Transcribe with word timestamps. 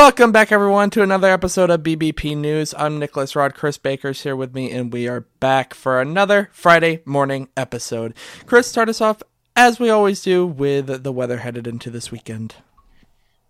Welcome 0.00 0.32
back, 0.32 0.50
everyone, 0.50 0.88
to 0.90 1.02
another 1.02 1.28
episode 1.28 1.68
of 1.68 1.82
BBP 1.82 2.34
News. 2.34 2.72
I'm 2.78 2.98
Nicholas 2.98 3.36
Rod. 3.36 3.54
Chris 3.54 3.76
Baker's 3.76 4.22
here 4.22 4.34
with 4.34 4.54
me, 4.54 4.70
and 4.70 4.90
we 4.90 5.06
are 5.06 5.26
back 5.40 5.74
for 5.74 6.00
another 6.00 6.48
Friday 6.52 7.02
morning 7.04 7.50
episode. 7.54 8.14
Chris, 8.46 8.66
start 8.66 8.88
us 8.88 9.02
off, 9.02 9.22
as 9.54 9.78
we 9.78 9.90
always 9.90 10.22
do, 10.22 10.46
with 10.46 11.02
the 11.02 11.12
weather 11.12 11.36
headed 11.36 11.66
into 11.66 11.90
this 11.90 12.10
weekend. 12.10 12.54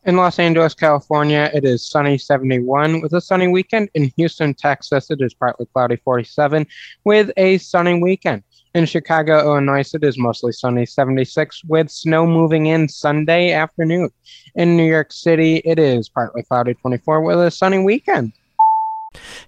In 0.05 0.17
Los 0.17 0.41
Angeles, 0.41 0.75
California, 0.75 1.53
it 1.55 1.65
is 1.65 1.89
sunny 1.89 2.19
71 2.19 3.01
with 3.01 3.13
a 3.13 3.21
sunny 3.21 3.47
weekend. 3.47 3.89
In 3.95 4.11
Houston, 4.17 4.53
Texas, 4.53 5.09
it 5.13 5.21
is 5.21 5.33
partly 5.33 5.67
cloudy 5.67 5.97
47 5.97 6.67
with 7.05 7.31
a 7.37 7.59
sunny 7.59 8.03
weekend. 8.03 8.43
In 8.73 8.87
Chicago, 8.87 9.41
Illinois, 9.41 9.93
it 9.95 10.05
is 10.05 10.17
mostly 10.17 10.53
sunny 10.53 10.87
76 10.87 11.65
with 11.65 11.91
snow 11.91 12.25
moving 12.25 12.67
in 12.67 12.89
Sunday 12.89 13.53
afternoon. 13.53 14.11
In 14.55 14.77
New 14.77 14.89
York 14.89 15.13
City, 15.13 15.57
it 15.65 15.81
is 15.81 16.09
partly 16.09 16.45
cloudy 16.45 16.75
24 16.75 17.23
with 17.23 17.41
a 17.41 17.51
sunny 17.51 17.83
weekend. 17.83 18.33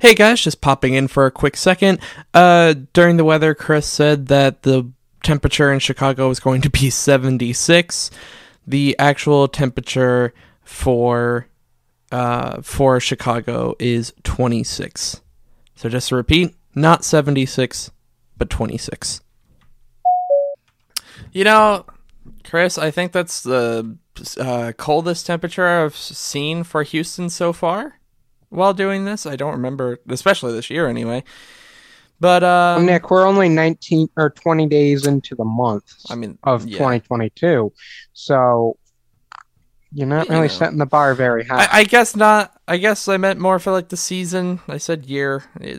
Hey 0.00 0.16
guys, 0.16 0.41
just 0.41 0.61
popping 0.61 0.95
in 0.95 1.06
for 1.06 1.24
a 1.27 1.30
quick 1.30 1.56
second. 1.56 2.00
Uh, 2.34 2.74
during 2.92 3.16
the 3.16 3.24
weather, 3.24 3.55
Chris 3.55 3.87
said 3.87 4.27
that 4.27 4.62
the 4.62 4.91
temperature 5.23 5.73
in 5.73 5.78
Chicago 5.78 6.27
was 6.27 6.41
going 6.41 6.61
to 6.62 6.70
be 6.70 6.91
76. 6.91 8.11
The 8.66 8.97
actual 8.98 9.47
temperature 9.47 10.34
for 10.64 11.47
uh, 12.11 12.61
for 12.61 12.98
Chicago 12.98 13.77
is 13.78 14.12
26. 14.25 15.20
So 15.77 15.89
just 15.89 16.09
to 16.09 16.16
repeat, 16.16 16.56
not 16.75 17.05
76, 17.05 17.92
but 18.42 18.51
26. 18.51 19.20
You 21.30 21.45
know, 21.45 21.87
Chris, 22.42 22.77
I 22.77 22.91
think 22.91 23.12
that's 23.12 23.44
the 23.44 23.97
uh, 24.36 24.72
coldest 24.77 25.27
temperature 25.27 25.64
I've 25.64 25.94
seen 25.94 26.64
for 26.64 26.83
Houston 26.83 27.30
so 27.30 27.52
far 27.52 28.00
while 28.48 28.75
doing 28.75 29.05
this. 29.05 29.27
I 29.27 29.36
don't 29.36 29.52
remember, 29.52 30.00
especially 30.08 30.55
this 30.55 30.70
year 30.70 30.89
anyway. 30.89 31.22
But 32.19 32.42
um, 32.42 32.84
Nick, 32.84 33.12
we're 33.12 33.25
only 33.25 33.48
19 33.48 34.08
or 34.17 34.30
20 34.30 34.67
days 34.67 35.06
into 35.06 35.36
the 35.36 35.45
month 35.45 35.95
I 36.11 36.17
mean, 36.17 36.36
of 36.42 36.67
yeah. 36.67 36.78
2022. 36.78 37.72
So 38.12 38.77
you're 39.92 40.08
not 40.08 40.27
You 40.27 40.33
really 40.33 40.48
know. 40.48 40.52
setting 40.52 40.78
the 40.78 40.86
bar 40.86 41.14
very 41.14 41.45
high. 41.45 41.67
I, 41.67 41.78
I 41.78 41.84
guess 41.84 42.17
not. 42.17 42.52
I 42.67 42.78
guess 42.78 43.06
I 43.06 43.19
meant 43.19 43.39
more 43.39 43.61
for 43.61 43.70
like 43.70 43.89
the 43.89 43.97
season. 43.97 44.58
I 44.67 44.78
said 44.78 45.06
year. 45.06 45.45
Eh, 45.61 45.78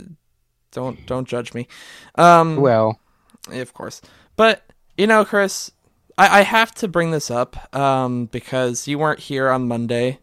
Don't 0.74 1.06
don't 1.06 1.28
judge 1.28 1.54
me. 1.54 1.68
Um, 2.16 2.58
well, 2.58 3.00
of 3.50 3.74
course. 3.74 4.02
But 4.36 4.64
you 4.98 5.08
know, 5.08 5.24
Chris, 5.24 5.72
I, 6.18 6.40
I 6.40 6.42
have 6.42 6.74
to 6.76 6.88
bring 6.88 7.12
this 7.12 7.32
up 7.32 7.74
um, 7.76 8.26
because 8.26 8.88
you 8.88 9.00
weren't 9.00 9.20
here 9.20 9.50
on 9.50 9.68
Monday, 9.68 10.20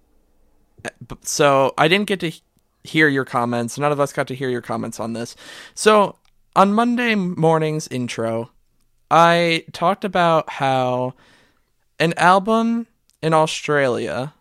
so 1.23 1.73
I 1.79 1.89
didn't 1.89 2.07
get 2.07 2.21
to 2.21 2.33
hear 2.85 3.09
your 3.09 3.25
comments. 3.25 3.79
None 3.79 3.93
of 3.93 4.01
us 4.01 4.13
got 4.13 4.27
to 4.29 4.35
hear 4.35 4.49
your 4.49 4.63
comments 4.63 5.01
on 5.01 5.13
this. 5.13 5.37
So 5.75 6.17
on 6.57 6.73
Monday 6.73 7.15
morning's 7.15 7.89
intro, 7.89 8.51
I 9.11 9.65
talked 9.73 10.05
about 10.05 10.51
how 10.51 11.15
an 11.99 12.15
album 12.17 12.87
in 13.23 13.35
Australia 13.35 14.35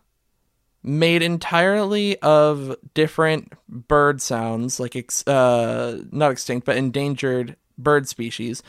made 0.82 1.22
entirely 1.22 2.18
of 2.20 2.76
different 2.94 3.52
bird 3.68 4.22
sounds, 4.22 4.80
like 4.80 4.96
ex- 4.96 5.26
uh, 5.26 6.02
not 6.10 6.32
extinct 6.32 6.66
but 6.66 6.76
endangered 6.76 7.56
bird 7.76 8.08
species, 8.08 8.62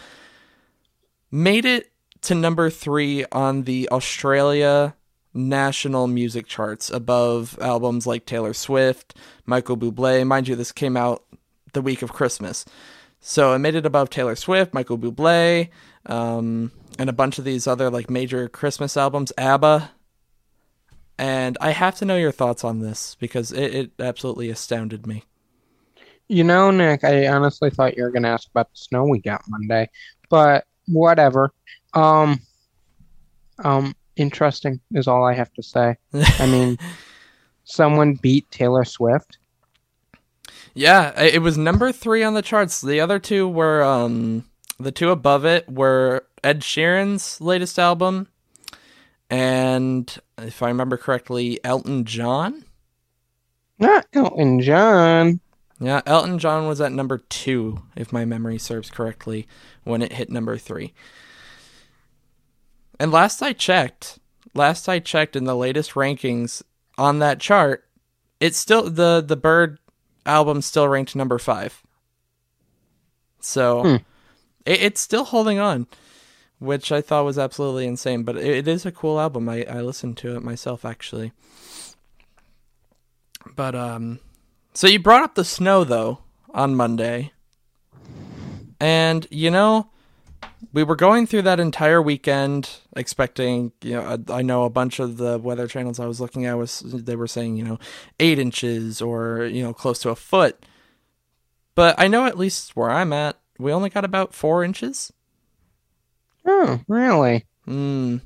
made 1.32 1.66
it 1.66 1.92
to 2.22 2.36
number 2.36 2.70
three 2.70 3.26
on 3.32 3.64
the 3.64 3.90
Australia 3.90 4.96
national 5.34 6.08
music 6.08 6.46
charts, 6.46 6.90
above 6.90 7.58
albums 7.62 8.06
like 8.06 8.26
Taylor 8.26 8.54
Swift, 8.54 9.16
Michael 9.46 9.78
Bublé. 9.78 10.26
Mind 10.28 10.48
you, 10.48 10.56
this 10.56 10.72
came 10.72 10.98
out 10.98 11.24
the 11.74 11.82
week 11.82 12.02
of 12.02 12.14
Christmas, 12.14 12.66
so 13.20 13.54
it 13.54 13.60
made 13.60 13.76
it 13.76 13.86
above 13.86 14.10
Taylor 14.10 14.36
Swift, 14.36 14.74
Michael 14.74 14.98
Bublé, 14.98 15.70
um, 16.08 16.72
and 17.00 17.10
a 17.10 17.14
bunch 17.14 17.40
of 17.40 17.46
these 17.46 17.66
other 17.68 17.90
like 17.90 18.10
major 18.10 18.50
Christmas 18.50 18.98
albums, 18.98 19.32
ABBA. 19.38 19.92
And 21.22 21.56
I 21.62 21.70
have 21.70 21.98
to 21.98 22.06
know 22.06 22.18
your 22.18 22.32
thoughts 22.32 22.64
on 22.64 22.80
this 22.80 23.16
because 23.20 23.52
it, 23.52 23.76
it 23.76 23.92
absolutely 24.00 24.50
astounded 24.50 25.06
me. 25.06 25.24
you 26.28 26.44
know, 26.44 26.72
Nick, 26.72 27.04
I 27.04 27.28
honestly 27.28 27.70
thought 27.70 27.96
you 27.96 28.04
were 28.04 28.10
going 28.10 28.24
to 28.24 28.30
ask 28.30 28.50
about 28.50 28.72
the 28.72 28.78
snow 28.78 29.04
we 29.06 29.20
got 29.20 29.44
Monday, 29.48 29.88
but 30.30 30.66
whatever. 30.88 31.54
Um, 31.94 32.40
um, 33.60 33.94
interesting 34.16 34.80
is 34.94 35.08
all 35.08 35.24
I 35.24 35.34
have 35.36 35.54
to 35.54 35.62
say. 35.62 35.96
I 36.14 36.48
mean, 36.48 36.80
someone 37.66 38.16
beat 38.16 38.50
Taylor 38.50 38.84
Swift. 38.84 39.38
Yeah, 40.74 41.22
it 41.22 41.44
was 41.44 41.56
number 41.56 41.92
three 41.92 42.24
on 42.24 42.34
the 42.34 42.42
charts. 42.42 42.82
The 42.82 43.00
other 43.00 43.20
two 43.20 43.48
were 43.48 43.84
um 43.84 44.46
the 44.80 44.92
two 44.92 45.12
above 45.12 45.46
it 45.46 45.70
were 45.70 46.26
Ed 46.44 46.62
Sheeran's 46.62 47.42
latest 47.42 47.78
album, 47.78 48.30
and 49.32 50.16
if 50.38 50.62
I 50.62 50.68
remember 50.68 50.98
correctly, 50.98 51.60
Elton 51.64 52.06
John. 52.06 52.66
Not 53.80 54.06
Elton 54.14 54.62
John. 54.62 55.40
Yeah, 55.80 56.02
Elton 56.06 56.38
John 56.38 56.68
was 56.68 56.80
at 56.80 56.92
number 56.92 57.18
two, 57.18 57.82
if 57.96 58.14
my 58.14 58.24
memory 58.26 58.60
serves 58.60 58.92
correctly, 58.92 59.48
when 59.84 60.04
it 60.04 60.14
hit 60.14 60.30
number 60.30 60.56
three. 60.60 60.94
And 63.00 63.12
last 63.12 63.42
I 63.42 63.54
checked, 63.54 64.20
last 64.54 64.88
I 64.88 65.00
checked 65.00 65.36
in 65.36 65.46
the 65.46 65.56
latest 65.56 65.94
rankings 65.94 66.62
on 67.00 67.18
that 67.20 67.40
chart, 67.40 67.86
it's 68.40 68.60
still 68.60 68.90
the 68.92 69.24
the 69.26 69.36
Bird 69.36 69.80
album 70.26 70.62
still 70.62 70.88
ranked 70.88 71.16
number 71.16 71.40
five. 71.40 71.82
So 73.40 73.82
Hmm. 73.82 73.96
it, 74.66 74.82
it's 74.84 75.02
still 75.02 75.24
holding 75.24 75.58
on, 75.58 75.88
which 76.62 76.92
I 76.92 77.02
thought 77.02 77.26
was 77.26 77.40
absolutely 77.40 77.88
insane. 77.88 78.24
But 78.24 78.38
it, 78.38 78.46
it 78.46 78.68
is 78.68 78.86
a 78.86 78.92
cool 78.92 79.20
album. 79.20 79.50
I 79.50 79.66
I 79.66 79.82
listened 79.82 80.18
to 80.18 80.36
it 80.38 80.44
myself 80.44 80.86
actually. 80.86 81.34
But 83.56 83.76
um, 83.76 84.20
so 84.74 84.88
you 84.88 85.00
brought 85.00 85.24
up 85.24 85.36
the 85.36 85.44
snow 85.44 85.84
though 85.84 86.20
on 86.54 86.76
Monday, 86.76 87.32
and 88.80 89.26
you 89.32 89.50
know 89.50 89.90
we 90.74 90.84
were 90.84 90.96
going 90.96 91.26
through 91.26 91.42
that 91.42 91.60
entire 91.60 92.02
weekend 92.02 92.70
expecting 92.96 93.72
you 93.82 93.96
know 93.96 94.20
I, 94.30 94.40
I 94.40 94.42
know 94.44 94.64
a 94.64 94.70
bunch 94.70 95.00
of 95.00 95.18
the 95.18 95.40
weather 95.40 95.68
channels 95.68 96.00
i 96.00 96.06
was 96.06 96.22
looking 96.22 96.46
at 96.46 96.58
was 96.58 96.82
they 96.82 97.16
were 97.16 97.28
saying 97.28 97.58
you 97.58 97.64
know 97.64 97.80
eight 98.20 98.40
inches 98.40 99.02
or 99.02 99.46
you 99.46 99.64
know 99.64 99.74
close 99.74 100.00
to 100.00 100.10
a 100.10 100.16
foot 100.16 100.64
but 101.76 101.96
i 101.98 102.08
know 102.08 102.26
at 102.26 102.38
least 102.38 102.76
where 102.76 102.90
i'm 102.90 103.12
at 103.12 103.38
we 103.58 103.72
only 103.72 103.90
got 103.90 104.06
about 104.06 104.34
four 104.34 104.64
inches 104.64 105.12
Oh, 106.46 106.80
really? 106.88 107.46
mm, 107.68 108.22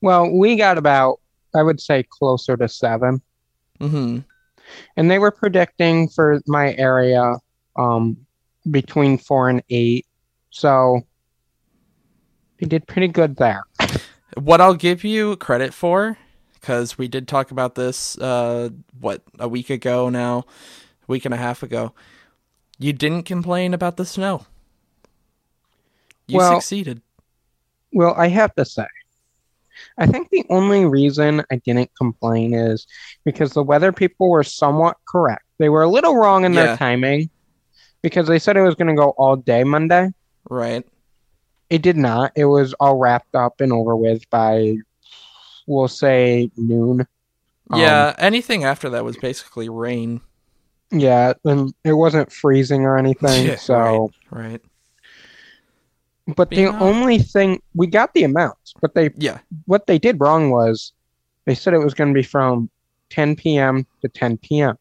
Well, 0.00 0.30
we 0.30 0.56
got 0.56 0.78
about, 0.78 1.20
I 1.54 1.62
would 1.62 1.80
say, 1.80 2.04
closer 2.08 2.56
to 2.56 2.68
seven. 2.68 3.22
mm-hmm 3.80 4.18
And 4.96 5.10
they 5.10 5.18
were 5.18 5.30
predicting 5.30 6.08
for 6.08 6.40
my 6.46 6.74
area 6.74 7.34
um, 7.76 8.16
between 8.70 9.16
four 9.18 9.48
and 9.48 9.62
eight. 9.70 10.06
So 10.50 11.00
they 12.58 12.66
did 12.66 12.86
pretty 12.86 13.08
good 13.08 13.36
there. 13.36 13.62
what 14.36 14.60
i'll 14.60 14.74
give 14.74 15.04
you 15.04 15.36
credit 15.36 15.72
for 15.74 16.16
because 16.54 16.98
we 16.98 17.06
did 17.08 17.28
talk 17.28 17.50
about 17.50 17.74
this 17.74 18.18
uh 18.18 18.68
what 19.00 19.22
a 19.38 19.46
week 19.48 19.70
ago 19.70 20.08
now 20.10 20.38
a 20.40 20.44
week 21.06 21.24
and 21.24 21.32
a 21.32 21.36
half 21.36 21.62
ago 21.62 21.92
you 22.78 22.92
didn't 22.92 23.22
complain 23.24 23.72
about 23.74 23.96
the 23.96 24.04
snow 24.04 24.44
you 26.26 26.38
Well- 26.38 26.54
succeeded 26.60 27.02
Well, 27.96 28.12
I 28.14 28.28
have 28.28 28.54
to 28.56 28.64
say, 28.66 28.86
I 29.96 30.06
think 30.06 30.28
the 30.28 30.44
only 30.50 30.84
reason 30.84 31.42
I 31.50 31.56
didn't 31.64 31.90
complain 31.96 32.52
is 32.52 32.86
because 33.24 33.54
the 33.54 33.62
weather 33.62 33.90
people 33.90 34.28
were 34.28 34.44
somewhat 34.44 34.98
correct. 35.08 35.44
They 35.58 35.70
were 35.70 35.80
a 35.82 35.88
little 35.88 36.14
wrong 36.14 36.44
in 36.44 36.52
Yeah. 36.52 36.66
their 36.66 36.76
timing 36.76 37.30
because 38.02 38.28
they 38.28 38.38
said 38.38 38.58
it 38.58 38.60
was 38.60 38.74
going 38.74 38.88
to 38.88 38.94
go 38.94 39.14
all 39.16 39.36
day 39.36 39.64
Monday. 39.64 40.10
right 40.50 40.84
It 41.70 41.80
did 41.80 41.96
not. 41.96 42.32
It 42.36 42.44
was 42.44 42.74
all 42.74 42.98
wrapped 42.98 43.34
up 43.34 43.62
and 43.62 43.72
over 43.72 43.96
with 43.96 44.28
by, 44.30 44.76
we'll 45.66 45.88
say, 45.88 46.50
noon. 46.58 47.00
Um, 47.70 47.80
Yeah, 47.80 48.14
anything 48.18 48.64
after 48.64 48.90
that 48.90 49.04
was 49.04 49.16
basically 49.16 49.70
rain. 49.70 50.20
Yeah, 50.90 51.32
and 51.46 51.72
it 51.82 51.94
wasn't 51.94 52.30
freezing 52.30 52.82
or 52.84 52.98
anything. 52.98 53.46
Yeah, 53.46 53.56
so, 53.56 54.10
Right. 54.30 54.60
But 56.34 56.50
the 56.50 56.66
only 56.80 57.18
thing 57.18 57.60
we 57.74 57.86
got 57.86 58.12
the 58.14 58.24
amounts, 58.24 58.74
but 58.80 58.94
they 58.94 59.10
Yeah. 59.16 59.38
what 59.66 59.86
they 59.86 59.98
did 59.98 60.20
wrong 60.20 60.50
was 60.50 60.92
they 61.44 61.54
said 61.54 61.74
it 61.74 61.78
was 61.78 61.94
going 61.94 62.12
to 62.12 62.14
be 62.18 62.22
from 62.24 62.68
10 63.10 63.36
p.m. 63.36 63.86
to 64.02 64.08
10 64.08 64.38
p.m. 64.38 64.76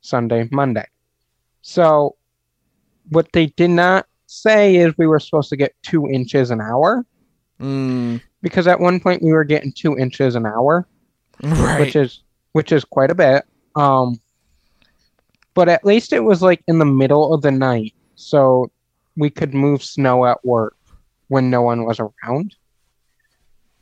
Sunday, 0.00 0.48
Monday. 0.52 0.86
So 1.62 2.16
what 3.10 3.32
they 3.32 3.46
did 3.46 3.70
not 3.70 4.06
say 4.26 4.76
is 4.76 4.94
we 4.96 5.06
were 5.06 5.18
supposed 5.18 5.48
to 5.50 5.56
get 5.56 5.74
two 5.82 6.08
inches 6.08 6.50
an 6.50 6.60
hour 6.60 7.04
Mm, 7.60 8.20
because 8.42 8.66
at 8.66 8.80
one 8.80 8.98
point 8.98 9.22
we 9.22 9.32
were 9.32 9.44
getting 9.44 9.72
two 9.72 9.96
inches 9.96 10.34
an 10.34 10.44
hour, 10.44 10.88
right. 11.40 11.78
which 11.78 11.94
is 11.94 12.24
which 12.50 12.72
is 12.72 12.84
quite 12.84 13.12
a 13.12 13.14
bit. 13.14 13.44
Um, 13.76 14.20
but 15.54 15.68
at 15.68 15.84
least 15.84 16.12
it 16.12 16.20
was 16.20 16.42
like 16.42 16.60
in 16.66 16.80
the 16.80 16.84
middle 16.84 17.32
of 17.32 17.42
the 17.42 17.52
night, 17.52 17.94
so 18.16 18.72
we 19.16 19.30
could 19.30 19.54
move 19.54 19.84
snow 19.84 20.26
at 20.26 20.44
work 20.44 20.74
when 21.28 21.50
no 21.50 21.62
one 21.62 21.84
was 21.84 22.00
around. 22.00 22.54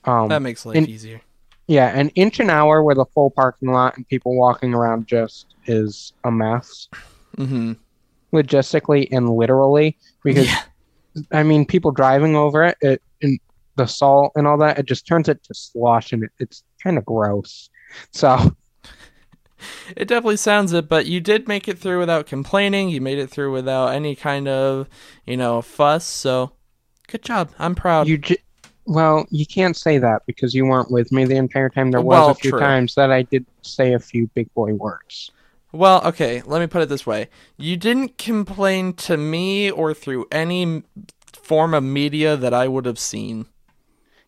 Um, 0.04 0.28
That 0.28 0.42
makes 0.42 0.66
life 0.66 0.88
easier. 0.88 1.20
yeah, 1.68 1.88
an 1.96 2.08
inch 2.10 2.40
an 2.40 2.50
hour 2.50 2.82
with 2.82 2.98
a 2.98 3.04
full 3.14 3.30
parking 3.30 3.70
lot 3.70 3.96
and 3.96 4.06
people 4.08 4.36
walking 4.36 4.74
around 4.74 5.06
just 5.06 5.54
is 5.66 6.12
a 6.24 6.30
mess, 6.30 6.88
Mm-hmm. 7.36 7.72
logistically 8.34 9.08
and 9.12 9.28
literally. 9.30 9.96
Because 10.24 10.46
Yeah. 10.48 10.62
I 11.30 11.42
mean, 11.42 11.66
people 11.66 11.90
driving 11.92 12.34
over 12.36 12.64
it, 12.64 12.76
it 12.80 13.02
and 13.22 13.38
the 13.76 13.86
salt 13.86 14.32
and 14.34 14.46
all 14.46 14.58
that, 14.58 14.78
it 14.78 14.86
just 14.86 15.06
turns 15.06 15.28
it 15.28 15.42
to 15.44 15.54
slush, 15.54 16.12
and 16.12 16.24
it, 16.24 16.30
it's 16.38 16.62
kind 16.82 16.98
of 16.98 17.04
gross. 17.04 17.70
So 18.12 18.54
It 19.96 20.08
definitely 20.08 20.38
sounds 20.38 20.72
it, 20.72 20.88
but 20.88 21.06
you 21.06 21.20
did 21.20 21.46
make 21.46 21.68
it 21.68 21.78
through 21.78 22.00
without 22.00 22.26
complaining. 22.26 22.88
You 22.88 23.00
made 23.00 23.18
it 23.18 23.30
through 23.30 23.52
without 23.52 23.88
any 23.88 24.16
kind 24.16 24.48
of, 24.48 24.88
you 25.24 25.36
know, 25.36 25.62
fuss. 25.62 26.04
So, 26.04 26.52
good 27.12 27.22
job. 27.22 27.50
I'm 27.58 27.74
proud. 27.74 28.08
you, 28.08 28.18
j- 28.18 28.38
well, 28.86 29.26
you 29.30 29.46
can't 29.46 29.76
say 29.76 29.98
that 29.98 30.22
because 30.26 30.54
you 30.54 30.66
weren't 30.66 30.90
with 30.90 31.12
me 31.12 31.24
the 31.24 31.36
entire 31.36 31.68
time. 31.68 31.90
There 31.90 32.00
was 32.00 32.16
Well, 32.16 32.28
a 32.30 32.34
few 32.34 32.50
true. 32.50 32.60
times 32.60 32.94
that 32.96 33.12
I 33.12 33.22
did 33.22 33.46
say 33.62 33.92
a 33.92 33.98
few 34.00 34.26
big 34.34 34.52
boy 34.54 34.72
words. 34.74 35.30
Well, 35.72 36.02
okay, 36.06 36.42
let 36.44 36.60
me 36.60 36.66
put 36.66 36.82
it 36.82 36.88
this 36.88 37.06
way. 37.06 37.28
You 37.56 37.76
didn't 37.76 38.18
complain 38.18 38.92
to 38.94 39.16
me 39.16 39.70
or 39.70 39.94
through 39.94 40.26
any 40.32 40.62
m- 40.62 40.84
form 41.32 41.72
of 41.74 41.82
media 41.84 42.36
that 42.36 42.52
I 42.52 42.68
would 42.68 42.84
have 42.86 42.98
seen. 42.98 43.46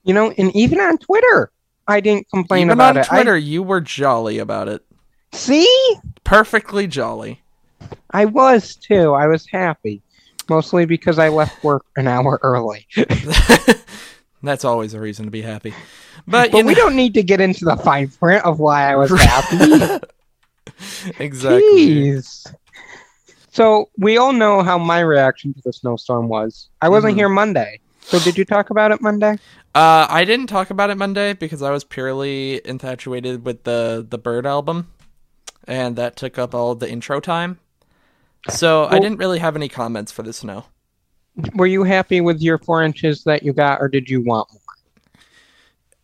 You 0.04 0.14
know, 0.14 0.30
and 0.38 0.54
even 0.54 0.78
on 0.80 0.98
Twitter, 0.98 1.50
I 1.88 2.00
didn't 2.00 2.28
complain 2.30 2.62
Even 2.68 2.72
about 2.72 2.96
on 2.96 3.02
it. 3.02 3.12
I- 3.12 3.16
Twitter, 3.16 3.36
you 3.36 3.62
were 3.62 3.80
jolly 3.80 4.38
about 4.38 4.68
it. 4.68 4.82
see, 5.32 5.96
Perfectly 6.22 6.86
jolly. 6.86 7.42
I 8.10 8.24
was 8.24 8.76
too. 8.76 9.12
I 9.12 9.26
was 9.26 9.46
happy, 9.50 10.00
mostly 10.48 10.84
because 10.86 11.18
I 11.18 11.28
left 11.28 11.62
work 11.64 11.84
an 11.96 12.06
hour 12.08 12.38
early. 12.42 12.86
That's 14.42 14.64
always 14.64 14.92
a 14.94 15.00
reason 15.00 15.24
to 15.24 15.30
be 15.30 15.42
happy. 15.42 15.72
But, 16.26 16.52
But 16.52 16.64
we 16.66 16.74
know, 16.74 16.80
don't 16.80 16.96
need 16.96 17.14
to 17.14 17.22
get 17.22 17.40
into 17.40 17.64
the 17.64 17.76
fine 17.76 18.08
print 18.08 18.44
of 18.44 18.58
why 18.60 18.92
I 18.92 18.96
was 18.96 19.10
happy. 19.10 20.04
exactly. 21.18 21.86
Jeez. 21.86 22.52
So 23.50 23.88
we 23.98 24.16
all 24.18 24.32
know 24.32 24.62
how 24.62 24.78
my 24.78 25.00
reaction 25.00 25.54
to 25.54 25.60
the 25.64 25.72
snowstorm 25.72 26.28
was. 26.28 26.68
I 26.82 26.88
wasn't 26.88 27.14
Mhm. 27.14 27.18
here 27.18 27.28
Monday. 27.28 27.80
So 28.00 28.18
did 28.18 28.36
you 28.36 28.44
talk 28.44 28.70
about 28.70 28.92
it 28.92 29.00
Monday? 29.00 29.38
Uh, 29.74 30.06
I 30.10 30.24
didn't 30.24 30.48
talk 30.48 30.70
about 30.70 30.90
it 30.90 30.96
Monday 30.96 31.32
because 31.32 31.62
I 31.62 31.70
was 31.70 31.84
purely 31.84 32.60
infatuated 32.66 33.44
with 33.46 33.64
the 33.64 34.06
the 34.08 34.18
Bird 34.18 34.46
album, 34.46 34.88
and 35.66 35.96
that 35.96 36.16
took 36.16 36.38
up 36.38 36.54
all 36.54 36.74
the 36.74 36.88
intro 36.90 37.18
time. 37.20 37.58
So 38.48 38.86
I 38.86 38.98
didn't 38.98 39.18
really 39.18 39.38
have 39.38 39.56
any 39.56 39.68
comments 39.68 40.12
for 40.12 40.22
the 40.22 40.32
snow. 40.32 40.66
Were 41.54 41.66
you 41.66 41.82
happy 41.84 42.20
with 42.20 42.40
your 42.40 42.58
four 42.58 42.82
inches 42.82 43.24
that 43.24 43.42
you 43.42 43.52
got, 43.52 43.80
or 43.80 43.88
did 43.88 44.08
you 44.08 44.22
want 44.22 44.52
more? 44.52 44.60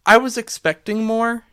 I 0.07 0.17
was 0.17 0.39
expecting 0.39 1.05
more. 1.05 1.45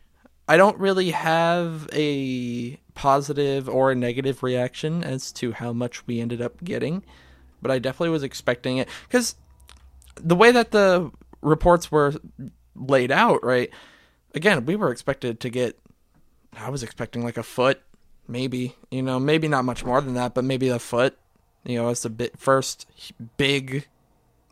I 0.48 0.56
don't 0.56 0.78
really 0.78 1.10
have 1.10 1.88
a 1.92 2.76
positive 2.94 3.68
or 3.68 3.92
a 3.92 3.94
negative 3.94 4.42
reaction 4.42 5.04
as 5.04 5.30
to 5.32 5.52
how 5.52 5.72
much 5.72 6.06
we 6.06 6.20
ended 6.20 6.40
up 6.40 6.64
getting, 6.64 7.04
but 7.60 7.70
I 7.70 7.78
definitely 7.78 8.08
was 8.08 8.22
expecting 8.22 8.78
it 8.78 8.88
because 9.06 9.36
the 10.16 10.34
way 10.34 10.50
that 10.50 10.70
the 10.70 11.12
reports 11.42 11.92
were 11.92 12.14
laid 12.74 13.12
out, 13.12 13.44
right? 13.44 13.70
Again, 14.34 14.64
we 14.64 14.74
were 14.74 14.90
expected 14.90 15.38
to 15.40 15.50
get. 15.50 15.78
I 16.56 16.70
was 16.70 16.82
expecting 16.82 17.22
like 17.22 17.36
a 17.36 17.42
foot, 17.42 17.80
maybe 18.28 18.76
you 18.90 19.02
know, 19.02 19.18
maybe 19.18 19.48
not 19.48 19.64
much 19.64 19.84
more 19.84 20.00
than 20.00 20.14
that, 20.14 20.34
but 20.34 20.44
maybe 20.44 20.68
a 20.68 20.78
foot. 20.78 21.16
You 21.64 21.76
know, 21.82 21.88
as 21.88 22.02
the 22.02 22.10
bit 22.10 22.38
first 22.38 22.86
big 23.36 23.86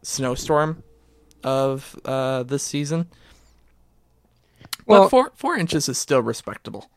snowstorm 0.02 0.82
of 1.44 1.94
uh, 2.04 2.42
this 2.42 2.62
season. 2.62 3.08
Well- 4.86 5.04
but 5.04 5.08
four 5.10 5.32
four 5.34 5.56
inches 5.56 5.88
is 5.88 5.98
still 5.98 6.20
respectable. 6.22 6.90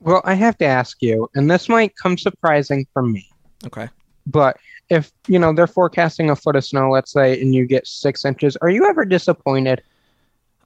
Well, 0.00 0.20
I 0.24 0.34
have 0.34 0.56
to 0.58 0.64
ask 0.64 1.02
you, 1.02 1.28
and 1.34 1.50
this 1.50 1.68
might 1.68 1.96
come 1.96 2.16
surprising 2.16 2.86
for 2.92 3.02
me, 3.02 3.28
Okay. 3.66 3.88
but 4.26 4.56
if 4.90 5.10
you 5.26 5.40
know 5.40 5.52
they're 5.52 5.66
forecasting 5.66 6.30
a 6.30 6.36
foot 6.36 6.54
of 6.54 6.64
snow, 6.64 6.90
let's 6.90 7.10
say, 7.12 7.40
and 7.40 7.52
you 7.52 7.66
get 7.66 7.84
six 7.86 8.24
inches, 8.24 8.56
are 8.58 8.70
you 8.70 8.84
ever 8.86 9.04
disappointed? 9.04 9.82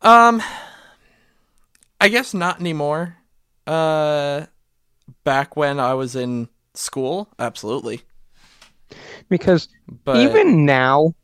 Um, 0.03 0.43
I 1.99 2.09
guess 2.09 2.35
not 2.35 2.61
anymore. 2.61 3.17
Uh, 3.67 4.47
back 5.25 5.56
when 5.56 5.81
I 5.81 5.94
was 5.94 6.17
in 6.17 6.49
school, 6.75 7.29
absolutely. 7.38 8.03
Because 9.29 9.69
But 10.05 10.17
even 10.19 10.67
now, 10.67 11.14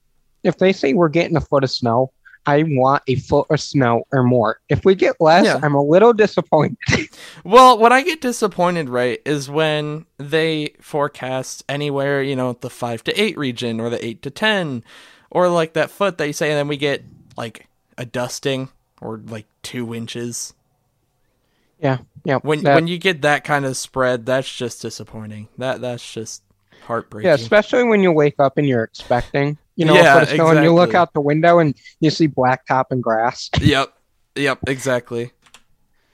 if 0.42 0.58
they 0.58 0.72
say 0.72 0.94
we're 0.94 1.08
getting 1.08 1.36
a 1.36 1.40
foot 1.40 1.64
of 1.64 1.70
snow, 1.70 2.12
I 2.46 2.64
want 2.66 3.02
a 3.06 3.16
foot 3.16 3.46
of 3.50 3.60
snow 3.60 4.04
or 4.10 4.22
more. 4.22 4.60
If 4.70 4.84
we 4.84 4.94
get 4.94 5.20
less, 5.20 5.44
Yeah. 5.44 5.60
I'm 5.62 5.74
a 5.74 5.82
little 5.82 6.14
disappointed. 6.14 6.78
well, 7.44 7.76
what 7.76 7.92
I 7.92 8.02
get 8.02 8.22
disappointed, 8.22 8.88
right, 8.88 9.20
is 9.26 9.50
when 9.50 10.06
they 10.16 10.74
forecast 10.80 11.62
anywhere, 11.68 12.22
you 12.22 12.34
know, 12.34 12.54
the 12.54 12.70
five 12.70 13.04
to 13.04 13.20
eight 13.20 13.36
region 13.36 13.80
or 13.80 13.90
the 13.90 14.02
eight 14.02 14.22
to 14.22 14.30
ten, 14.30 14.82
or 15.30 15.48
like 15.48 15.74
that 15.74 15.90
foot 15.90 16.16
they 16.16 16.32
say, 16.32 16.50
and 16.50 16.56
then 16.56 16.68
we 16.68 16.78
get 16.78 17.04
like 17.36 17.68
a 17.98 18.06
dusting 18.06 18.70
or 19.02 19.20
like 19.26 19.46
two 19.62 19.94
inches. 19.94 20.54
Yeah, 21.80 21.98
yeah. 22.24 22.38
When 22.42 22.62
that- 22.62 22.74
when 22.74 22.88
you 22.88 22.98
get 22.98 23.22
that 23.22 23.44
kind 23.44 23.64
of 23.64 23.76
spread, 23.76 24.26
that's 24.26 24.52
just 24.52 24.82
disappointing. 24.82 25.48
That 25.58 25.80
that's 25.80 26.12
just 26.12 26.42
heartbreaking. 26.84 27.28
yeah, 27.28 27.34
especially 27.34 27.84
when 27.84 28.02
you 28.02 28.12
wake 28.12 28.36
up 28.38 28.56
and 28.58 28.66
you're 28.66 28.84
expecting, 28.84 29.58
you 29.76 29.84
know, 29.84 29.94
Yeah, 29.94 30.24
snow, 30.24 30.48
and 30.48 30.64
you 30.64 30.72
look 30.72 30.94
out 30.94 31.12
the 31.12 31.20
window 31.20 31.58
and 31.58 31.74
you 32.00 32.10
see 32.10 32.28
blacktop 32.28 32.86
and 32.90 33.02
grass. 33.02 33.50
Yep. 33.60 33.92
Yep, 34.36 34.58
exactly. 34.68 35.32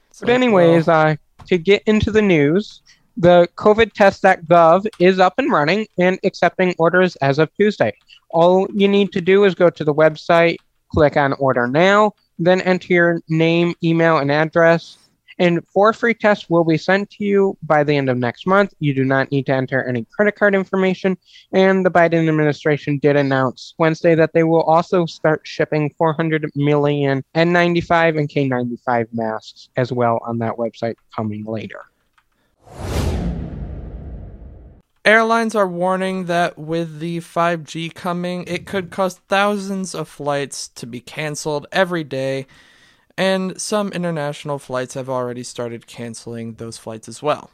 It's 0.09 0.19
But 0.19 0.29
like, 0.29 0.35
anyways, 0.35 0.87
well, 0.87 1.07
uh, 1.11 1.15
to 1.47 1.57
get 1.57 1.83
into 1.85 2.09
the 2.11 2.21
news, 2.21 2.81
the 3.17 3.47
COVID 3.55 3.93
COVIDtest.gov 3.93 4.87
is 4.99 5.19
up 5.19 5.35
and 5.37 5.51
running 5.51 5.87
and 5.97 6.19
accepting 6.23 6.73
orders 6.79 7.15
as 7.17 7.39
of 7.39 7.53
Tuesday. 7.55 7.93
All 8.31 8.67
you 8.73 8.87
need 8.87 9.11
to 9.13 9.21
do 9.21 9.43
is 9.45 9.55
go 9.55 9.69
to 9.69 9.83
the 9.83 9.93
website, 9.93 10.57
click 10.91 11.15
on 11.17 11.33
Order 11.33 11.67
Now, 11.67 12.13
then 12.39 12.61
enter 12.61 12.91
your 12.93 13.21
name, 13.29 13.75
email, 13.83 14.17
and 14.17 14.31
address. 14.31 14.97
And 15.37 15.67
four 15.67 15.91
free 15.91 16.13
tests 16.13 16.49
will 16.49 16.63
be 16.63 16.77
sent 16.77 17.09
to 17.11 17.25
you 17.25 17.57
by 17.63 17.83
the 17.83 17.95
end 17.95 18.09
of 18.09 18.17
next 18.17 18.47
month. 18.47 18.73
You 18.79 18.93
do 18.93 19.03
not 19.03 19.31
need 19.31 19.45
to 19.47 19.53
enter 19.53 19.83
any 19.83 20.05
credit 20.15 20.35
card 20.35 20.55
information. 20.55 21.17
And 21.51 21.85
the 21.85 21.91
Biden 21.91 22.27
administration 22.27 22.99
did 22.99 23.15
announce 23.15 23.73
Wednesday 23.77 24.15
that 24.15 24.33
they 24.33 24.43
will 24.43 24.63
also 24.63 25.05
start 25.05 25.41
shipping 25.43 25.93
400 25.97 26.49
million 26.55 27.23
N95 27.35 28.17
and 28.17 28.29
KN95 28.29 29.07
masks 29.13 29.69
as 29.75 29.91
well 29.91 30.19
on 30.25 30.39
that 30.39 30.55
website 30.55 30.95
coming 31.13 31.43
later. 31.43 31.81
airlines 35.05 35.53
are 35.53 35.67
warning 35.67 36.25
that 36.25 36.57
with 36.57 36.99
the 36.99 37.19
5G 37.19 37.93
coming, 37.93 38.43
it 38.47 38.65
could 38.65 38.89
cause 38.89 39.19
thousands 39.27 39.93
of 39.93 40.09
flights 40.09 40.67
to 40.69 40.87
be 40.87 40.99
canceled 40.99 41.67
every 41.71 42.03
day, 42.03 42.47
and 43.17 43.59
some 43.59 43.91
international 43.91 44.59
flights 44.59 44.93
have 44.93 45.09
already 45.09 45.43
started 45.43 45.87
canceling 45.87 46.55
those 46.55 46.77
flights 46.77 47.07
as 47.07 47.23
well. 47.23 47.51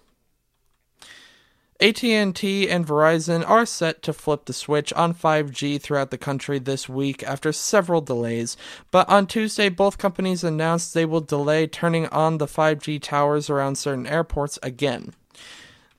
AT&T 1.82 2.70
and 2.70 2.86
Verizon 2.86 3.44
are 3.50 3.66
set 3.66 4.04
to 4.04 4.14
flip 4.14 4.46
the 4.46 4.54
switch 4.54 4.94
on 4.94 5.16
5G 5.16 5.82
throughout 5.82 6.12
the 6.12 6.18
country 6.18 6.60
this 6.60 6.88
week 6.88 7.24
after 7.24 7.52
several 7.52 8.02
delays, 8.02 8.56
but 8.92 9.10
on 9.10 9.26
Tuesday 9.26 9.68
both 9.68 9.98
companies 9.98 10.44
announced 10.44 10.94
they 10.94 11.06
will 11.06 11.22
delay 11.22 11.66
turning 11.66 12.06
on 12.10 12.38
the 12.38 12.46
5G 12.46 13.02
towers 13.02 13.50
around 13.50 13.80
certain 13.80 14.06
airports 14.06 14.60
again. 14.62 15.16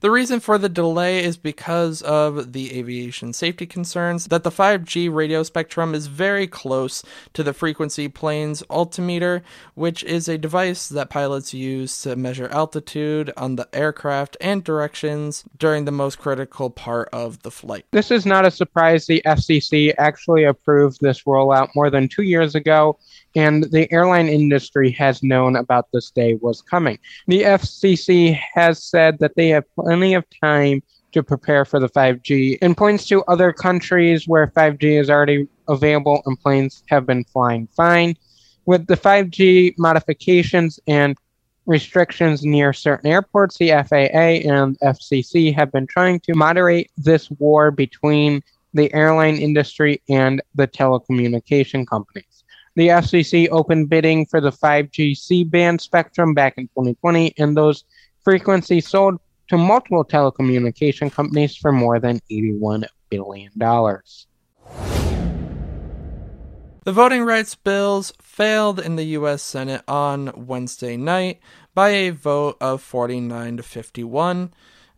The 0.03 0.11
reason 0.11 0.41
for 0.41 0.57
the 0.57 0.67
delay 0.67 1.23
is 1.23 1.37
because 1.37 2.01
of 2.01 2.51
the 2.51 2.77
aviation 2.77 3.31
safety 3.31 3.65
concerns 3.65 4.25
that 4.25 4.43
the 4.43 4.51
5G 4.51 5.09
radio 5.09 5.43
spectrum 5.43 5.95
is 5.95 6.07
very 6.07 6.45
close 6.45 7.03
to 7.31 7.41
the 7.41 7.53
frequency 7.53 8.09
plane's 8.09 8.63
altimeter, 8.69 9.43
which 9.75 10.03
is 10.03 10.27
a 10.27 10.37
device 10.37 10.89
that 10.89 11.09
pilots 11.09 11.53
use 11.53 12.01
to 12.01 12.17
measure 12.17 12.49
altitude 12.49 13.31
on 13.37 13.55
the 13.55 13.69
aircraft 13.71 14.35
and 14.41 14.61
directions 14.65 15.45
during 15.57 15.85
the 15.85 15.91
most 15.91 16.19
critical 16.19 16.69
part 16.69 17.07
of 17.13 17.41
the 17.43 17.51
flight. 17.51 17.85
This 17.91 18.11
is 18.11 18.25
not 18.25 18.45
a 18.45 18.51
surprise. 18.51 19.05
The 19.05 19.21
FCC 19.25 19.93
actually 19.97 20.43
approved 20.43 20.99
this 20.99 21.23
rollout 21.23 21.69
more 21.75 21.89
than 21.89 22.09
two 22.09 22.23
years 22.23 22.55
ago, 22.55 22.99
and 23.35 23.63
the 23.71 23.91
airline 23.91 24.27
industry 24.27 24.91
has 24.91 25.23
known 25.23 25.55
about 25.55 25.87
this 25.91 26.11
day 26.11 26.35
was 26.35 26.61
coming. 26.61 26.99
The 27.27 27.41
FCC 27.41 28.39
has 28.53 28.83
said 28.83 29.19
that 29.19 29.35
they 29.35 29.49
have 29.49 29.63
plenty 29.75 30.13
of 30.13 30.25
time 30.41 30.83
to 31.13 31.23
prepare 31.23 31.63
for 31.63 31.79
the 31.79 31.89
5G 31.89 32.57
and 32.61 32.75
points 32.75 33.05
to 33.07 33.23
other 33.23 33.53
countries 33.53 34.27
where 34.27 34.47
5G 34.47 34.99
is 34.99 35.09
already 35.09 35.47
available 35.67 36.21
and 36.25 36.39
planes 36.39 36.83
have 36.89 37.05
been 37.05 37.23
flying 37.25 37.67
fine. 37.67 38.15
With 38.65 38.87
the 38.87 38.97
5G 38.97 39.75
modifications 39.77 40.79
and 40.87 41.15
restrictions 41.65 42.43
near 42.43 42.73
certain 42.73 43.09
airports, 43.09 43.57
the 43.57 43.69
FAA 43.69 44.49
and 44.49 44.77
FCC 44.79 45.53
have 45.55 45.71
been 45.71 45.87
trying 45.87 46.19
to 46.21 46.33
moderate 46.33 46.91
this 46.97 47.29
war 47.31 47.71
between 47.71 48.41
the 48.73 48.93
airline 48.93 49.37
industry 49.37 50.01
and 50.09 50.41
the 50.55 50.67
telecommunication 50.67 51.85
companies. 51.85 52.42
The 52.75 52.87
FCC 52.87 53.49
opened 53.51 53.89
bidding 53.89 54.25
for 54.25 54.41
the 54.41 54.51
5G 54.51 55.15
C 55.15 55.43
band 55.43 55.79
spectrum 55.79 56.33
back 56.33 56.57
in 56.57 56.67
2020, 56.69 57.35
and 57.37 57.55
those 57.55 57.83
frequencies 58.23 58.87
sold 58.87 59.19
to 59.49 59.57
multiple 59.57 60.03
telecommunication 60.03 61.11
companies 61.11 61.55
for 61.55 61.71
more 61.71 61.99
than 61.99 62.19
$81 62.31 62.85
billion. 63.09 63.51
The 66.85 66.91
voting 66.91 67.23
rights 67.23 67.55
bills 67.55 68.11
failed 68.19 68.79
in 68.79 68.95
the 68.95 69.05
U.S. 69.17 69.43
Senate 69.43 69.83
on 69.87 70.31
Wednesday 70.35 70.97
night 70.97 71.39
by 71.75 71.89
a 71.89 72.09
vote 72.09 72.57
of 72.59 72.81
49 72.81 73.57
to 73.57 73.63
51, 73.63 74.51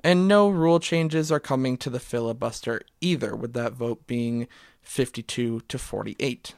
and 0.04 0.28
no 0.28 0.48
rule 0.50 0.80
changes 0.80 1.32
are 1.32 1.40
coming 1.40 1.78
to 1.78 1.90
the 1.90 2.00
filibuster 2.00 2.82
either, 3.02 3.36
with 3.36 3.54
that 3.54 3.74
vote 3.74 4.08
being 4.08 4.48
52 4.82 5.62
to 5.68 5.78
48. 5.78 6.54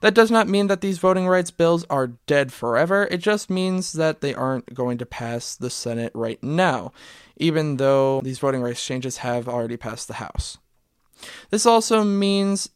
That 0.00 0.14
does 0.14 0.30
not 0.30 0.48
mean 0.48 0.66
that 0.66 0.80
these 0.80 0.98
voting 0.98 1.26
rights 1.26 1.50
bills 1.50 1.84
are 1.88 2.08
dead 2.26 2.52
forever. 2.52 3.08
It 3.10 3.18
just 3.18 3.48
means 3.48 3.92
that 3.92 4.20
they 4.20 4.34
aren't 4.34 4.74
going 4.74 4.98
to 4.98 5.06
pass 5.06 5.56
the 5.56 5.70
Senate 5.70 6.12
right 6.14 6.42
now, 6.42 6.92
even 7.36 7.76
though 7.76 8.20
these 8.20 8.38
voting 8.38 8.62
rights 8.62 8.84
changes 8.84 9.18
have 9.18 9.48
already 9.48 9.76
passed 9.76 10.08
the 10.08 10.14
House. 10.14 10.58
This 11.50 11.64
also 11.64 12.04
means 12.04 12.70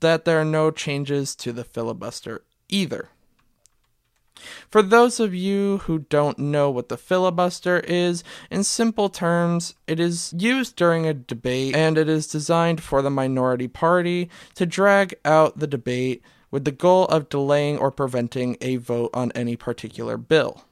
that 0.00 0.24
there 0.24 0.40
are 0.40 0.44
no 0.44 0.70
changes 0.70 1.34
to 1.36 1.52
the 1.52 1.64
filibuster 1.64 2.42
either. 2.68 3.10
For 4.68 4.82
those 4.82 5.20
of 5.20 5.34
you 5.34 5.78
who 5.84 6.00
don't 6.00 6.38
know 6.38 6.70
what 6.70 6.88
the 6.88 6.96
filibuster 6.96 7.78
is, 7.80 8.24
in 8.50 8.64
simple 8.64 9.08
terms, 9.08 9.74
it 9.86 10.00
is 10.00 10.34
used 10.36 10.76
during 10.76 11.06
a 11.06 11.14
debate 11.14 11.76
and 11.76 11.96
it 11.96 12.08
is 12.08 12.26
designed 12.26 12.82
for 12.82 13.00
the 13.00 13.10
minority 13.10 13.68
party 13.68 14.28
to 14.56 14.66
drag 14.66 15.14
out 15.24 15.58
the 15.58 15.66
debate 15.66 16.22
with 16.54 16.64
the 16.64 16.70
goal 16.70 17.06
of 17.06 17.28
delaying 17.28 17.76
or 17.78 17.90
preventing 17.90 18.56
a 18.60 18.76
vote 18.76 19.10
on 19.12 19.32
any 19.32 19.56
particular 19.56 20.16
bill. 20.16 20.62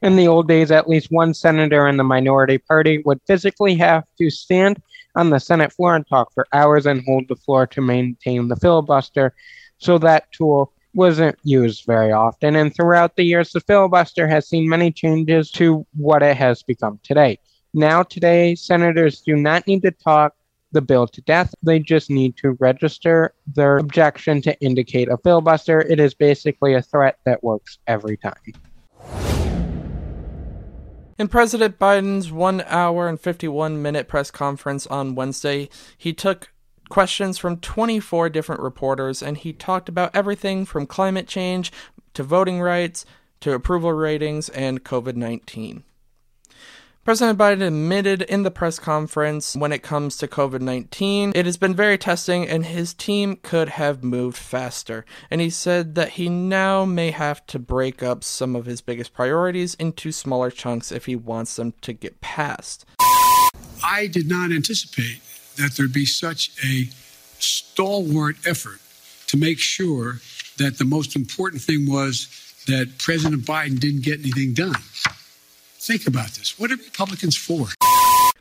In 0.00 0.16
the 0.16 0.26
old 0.26 0.48
days, 0.48 0.70
at 0.70 0.88
least 0.88 1.08
one 1.10 1.34
senator 1.34 1.86
in 1.86 1.98
the 1.98 2.02
minority 2.02 2.56
party 2.56 3.02
would 3.04 3.20
physically 3.26 3.74
have 3.74 4.04
to 4.16 4.30
stand 4.30 4.80
on 5.14 5.28
the 5.28 5.38
Senate 5.38 5.70
floor 5.70 5.94
and 5.94 6.08
talk 6.08 6.32
for 6.32 6.46
hours 6.54 6.86
and 6.86 7.02
hold 7.04 7.28
the 7.28 7.36
floor 7.36 7.66
to 7.66 7.82
maintain 7.82 8.48
the 8.48 8.56
filibuster. 8.56 9.34
So 9.76 9.98
that 9.98 10.32
tool 10.32 10.72
wasn't 10.94 11.38
used 11.44 11.84
very 11.84 12.10
often. 12.10 12.56
And 12.56 12.74
throughout 12.74 13.14
the 13.14 13.24
years, 13.24 13.52
the 13.52 13.60
filibuster 13.60 14.26
has 14.26 14.48
seen 14.48 14.66
many 14.66 14.90
changes 14.90 15.50
to 15.50 15.86
what 15.94 16.22
it 16.22 16.38
has 16.38 16.62
become 16.62 16.98
today. 17.02 17.38
Now, 17.74 18.02
today, 18.02 18.54
senators 18.54 19.20
do 19.20 19.36
not 19.36 19.66
need 19.66 19.82
to 19.82 19.90
talk 19.90 20.32
the 20.72 20.82
bill 20.82 21.06
to 21.06 21.20
death. 21.22 21.54
They 21.62 21.78
just 21.78 22.10
need 22.10 22.36
to 22.38 22.56
register 22.60 23.34
their 23.46 23.78
objection 23.78 24.42
to 24.42 24.58
indicate 24.60 25.08
a 25.08 25.16
filibuster. 25.18 25.80
It 25.80 26.00
is 26.00 26.14
basically 26.14 26.74
a 26.74 26.82
threat 26.82 27.18
that 27.24 27.44
works 27.44 27.78
every 27.86 28.16
time. 28.16 28.34
In 31.18 31.28
President 31.28 31.78
Biden's 31.78 32.32
one 32.32 32.62
hour 32.66 33.08
and 33.08 33.20
51 33.20 33.80
minute 33.80 34.08
press 34.08 34.30
conference 34.30 34.86
on 34.88 35.14
Wednesday, 35.14 35.68
he 35.96 36.12
took 36.12 36.52
questions 36.88 37.38
from 37.38 37.58
24 37.58 38.28
different 38.28 38.60
reporters 38.60 39.22
and 39.22 39.38
he 39.38 39.52
talked 39.52 39.88
about 39.88 40.14
everything 40.14 40.66
from 40.66 40.86
climate 40.86 41.26
change 41.26 41.70
to 42.14 42.22
voting 42.22 42.60
rights 42.60 43.06
to 43.40 43.52
approval 43.52 43.92
ratings 43.92 44.48
and 44.50 44.84
COVID 44.84 45.16
19. 45.16 45.84
President 47.04 47.36
Biden 47.36 47.66
admitted 47.66 48.22
in 48.22 48.44
the 48.44 48.50
press 48.52 48.78
conference 48.78 49.56
when 49.56 49.72
it 49.72 49.82
comes 49.82 50.16
to 50.18 50.28
COVID 50.28 50.60
19, 50.60 51.32
it 51.34 51.46
has 51.46 51.56
been 51.56 51.74
very 51.74 51.98
testing 51.98 52.46
and 52.46 52.64
his 52.64 52.94
team 52.94 53.40
could 53.42 53.70
have 53.70 54.04
moved 54.04 54.36
faster. 54.36 55.04
And 55.28 55.40
he 55.40 55.50
said 55.50 55.96
that 55.96 56.10
he 56.10 56.28
now 56.28 56.84
may 56.84 57.10
have 57.10 57.44
to 57.48 57.58
break 57.58 58.04
up 58.04 58.22
some 58.22 58.54
of 58.54 58.66
his 58.66 58.80
biggest 58.80 59.12
priorities 59.12 59.74
into 59.74 60.12
smaller 60.12 60.48
chunks 60.48 60.92
if 60.92 61.06
he 61.06 61.16
wants 61.16 61.56
them 61.56 61.74
to 61.80 61.92
get 61.92 62.20
passed. 62.20 62.84
I 63.82 64.06
did 64.06 64.28
not 64.28 64.52
anticipate 64.52 65.20
that 65.56 65.72
there'd 65.76 65.92
be 65.92 66.06
such 66.06 66.52
a 66.64 66.88
stalwart 67.40 68.36
effort 68.46 68.78
to 69.26 69.36
make 69.36 69.58
sure 69.58 70.20
that 70.58 70.78
the 70.78 70.84
most 70.84 71.16
important 71.16 71.62
thing 71.62 71.90
was 71.90 72.28
that 72.68 72.98
President 72.98 73.42
Biden 73.42 73.80
didn't 73.80 74.04
get 74.04 74.20
anything 74.20 74.54
done. 74.54 74.76
Think 75.82 76.06
about 76.06 76.28
this. 76.28 76.60
What 76.60 76.70
are 76.70 76.76
Republicans 76.76 77.36
for? 77.36 77.66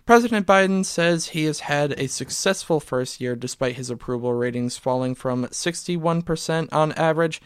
President 0.05 0.45
Biden 0.45 0.85
says 0.85 1.29
he 1.29 1.45
has 1.45 1.61
had 1.61 1.99
a 1.99 2.05
successful 2.07 2.79
first 2.79 3.19
year 3.19 3.35
despite 3.35 3.77
his 3.77 3.89
approval 3.89 4.35
ratings 4.35 4.77
falling 4.77 5.15
from 5.15 5.47
61% 5.47 6.69
on 6.71 6.91
average 6.91 7.41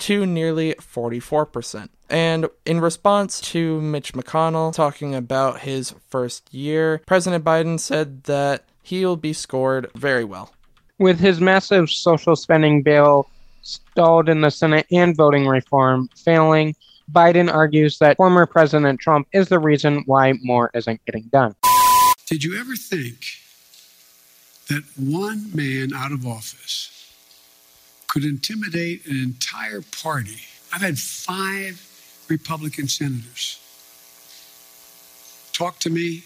to 0.00 0.26
nearly 0.26 0.74
44%. 0.74 1.88
And 2.10 2.50
in 2.66 2.82
response 2.82 3.40
to 3.52 3.80
Mitch 3.80 4.12
McConnell 4.12 4.74
talking 4.74 5.14
about 5.14 5.60
his 5.60 5.94
first 6.10 6.52
year, 6.52 7.00
President 7.06 7.42
Biden 7.42 7.80
said 7.80 8.24
that 8.24 8.64
he'll 8.82 9.16
be 9.16 9.32
scored 9.32 9.90
very 9.94 10.24
well. 10.24 10.52
With 10.98 11.18
his 11.18 11.40
massive 11.40 11.88
social 11.88 12.36
spending 12.36 12.82
bill 12.82 13.26
stalled 13.62 14.28
in 14.28 14.42
the 14.42 14.50
Senate 14.50 14.86
and 14.90 15.16
voting 15.16 15.46
reform 15.46 16.10
failing, 16.14 16.74
Biden 17.12 17.52
argues 17.52 17.98
that 17.98 18.16
former 18.16 18.46
President 18.46 19.00
Trump 19.00 19.28
is 19.32 19.48
the 19.48 19.58
reason 19.58 20.02
why 20.06 20.34
more 20.42 20.70
isn't 20.74 21.04
getting 21.04 21.24
done. 21.24 21.54
Did 22.26 22.44
you 22.44 22.58
ever 22.58 22.76
think 22.76 23.18
that 24.68 24.84
one 24.96 25.50
man 25.54 25.92
out 25.92 26.12
of 26.12 26.26
office 26.26 27.12
could 28.06 28.24
intimidate 28.24 29.06
an 29.06 29.16
entire 29.16 29.82
party? 29.82 30.40
I've 30.72 30.82
had 30.82 30.98
five 30.98 31.84
Republican 32.28 32.86
senators 32.86 33.58
talk 35.52 35.78
to 35.80 35.90
me, 35.90 36.24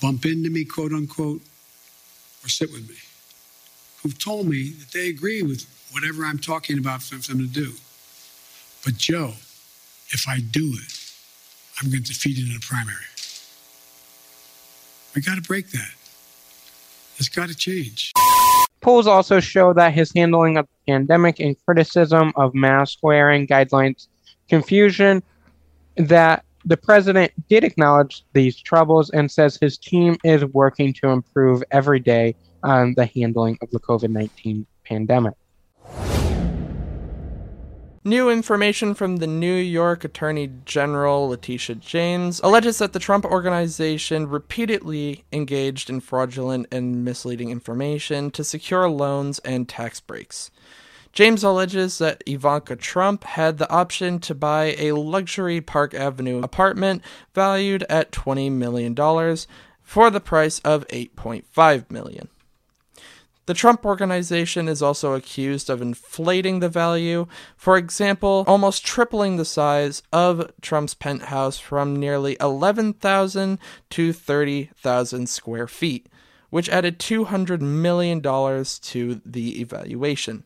bump 0.00 0.24
into 0.24 0.48
me, 0.48 0.64
quote 0.64 0.92
unquote, 0.92 1.42
or 2.42 2.48
sit 2.48 2.72
with 2.72 2.88
me, 2.88 2.94
who've 4.02 4.18
told 4.18 4.46
me 4.46 4.70
that 4.70 4.92
they 4.92 5.08
agree 5.10 5.42
with 5.42 5.66
whatever 5.92 6.24
I'm 6.24 6.38
talking 6.38 6.78
about 6.78 7.02
for 7.02 7.16
them 7.16 7.38
to 7.38 7.46
do. 7.46 7.72
But 8.82 8.96
Joe, 8.96 9.34
if 10.10 10.28
I 10.28 10.40
do 10.40 10.74
it, 10.74 11.12
I'm 11.80 11.90
going 11.90 12.02
to 12.02 12.08
defeat 12.08 12.38
it 12.38 12.50
in 12.50 12.56
a 12.56 12.60
primary. 12.60 12.96
We 15.14 15.22
got 15.22 15.36
to 15.36 15.42
break 15.42 15.70
that. 15.70 15.90
It's 17.16 17.28
got 17.28 17.48
to 17.48 17.56
change. 17.56 18.12
Polls 18.80 19.06
also 19.06 19.40
show 19.40 19.72
that 19.74 19.92
his 19.92 20.12
handling 20.14 20.56
of 20.56 20.66
the 20.66 20.92
pandemic 20.92 21.38
and 21.38 21.56
criticism 21.66 22.32
of 22.36 22.54
mask 22.54 22.98
wearing 23.02 23.46
guidelines 23.46 24.08
confusion 24.48 25.22
that 25.96 26.44
the 26.64 26.76
president 26.76 27.32
did 27.48 27.64
acknowledge 27.64 28.24
these 28.32 28.56
troubles 28.56 29.10
and 29.10 29.30
says 29.30 29.58
his 29.60 29.76
team 29.78 30.16
is 30.24 30.44
working 30.46 30.92
to 30.94 31.08
improve 31.08 31.62
every 31.70 32.00
day 32.00 32.34
on 32.62 32.94
the 32.96 33.06
handling 33.06 33.58
of 33.62 33.70
the 33.70 33.80
COVID 33.80 34.10
19 34.10 34.66
pandemic. 34.84 35.34
New 38.02 38.30
information 38.30 38.94
from 38.94 39.16
the 39.16 39.26
New 39.26 39.54
York 39.54 40.04
Attorney 40.04 40.50
General 40.64 41.28
Letitia 41.28 41.76
James 41.76 42.40
alleges 42.42 42.78
that 42.78 42.94
the 42.94 42.98
Trump 42.98 43.26
organization 43.26 44.26
repeatedly 44.26 45.26
engaged 45.32 45.90
in 45.90 46.00
fraudulent 46.00 46.66
and 46.72 47.04
misleading 47.04 47.50
information 47.50 48.30
to 48.30 48.42
secure 48.42 48.88
loans 48.88 49.38
and 49.40 49.68
tax 49.68 50.00
breaks. 50.00 50.50
James 51.12 51.44
alleges 51.44 51.98
that 51.98 52.22
Ivanka 52.26 52.74
Trump 52.74 53.24
had 53.24 53.58
the 53.58 53.70
option 53.70 54.18
to 54.20 54.34
buy 54.34 54.74
a 54.78 54.92
luxury 54.92 55.60
Park 55.60 55.92
Avenue 55.92 56.40
apartment 56.42 57.02
valued 57.34 57.84
at 57.90 58.12
$20 58.12 58.50
million 58.50 58.96
for 59.82 60.08
the 60.08 60.20
price 60.20 60.58
of 60.60 60.88
$8.5 60.88 61.90
million. 61.90 62.30
The 63.46 63.54
Trump 63.54 63.84
Organization 63.84 64.68
is 64.68 64.82
also 64.82 65.14
accused 65.14 65.70
of 65.70 65.82
inflating 65.82 66.60
the 66.60 66.68
value, 66.68 67.26
for 67.56 67.76
example, 67.76 68.44
almost 68.46 68.84
tripling 68.84 69.36
the 69.36 69.44
size 69.44 70.02
of 70.12 70.52
Trump's 70.60 70.94
penthouse 70.94 71.58
from 71.58 71.96
nearly 71.96 72.36
11,000 72.40 73.58
to 73.90 74.12
30,000 74.12 75.28
square 75.28 75.66
feet, 75.66 76.06
which 76.50 76.68
added 76.68 76.98
$200 76.98 77.60
million 77.60 78.20
to 78.22 79.20
the 79.24 79.60
evaluation. 79.60 80.44